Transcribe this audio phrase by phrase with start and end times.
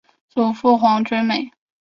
[0.29, 1.51] 祖父黄厥美。